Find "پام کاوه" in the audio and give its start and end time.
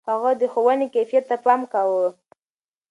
1.43-2.07